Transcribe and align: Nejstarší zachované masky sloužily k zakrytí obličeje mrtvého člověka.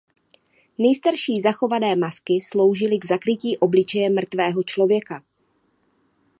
Nejstarší 0.77 1.41
zachované 1.41 1.95
masky 1.95 2.41
sloužily 2.41 2.99
k 2.99 3.05
zakrytí 3.05 3.57
obličeje 3.57 4.09
mrtvého 4.09 4.63
člověka. 4.63 5.23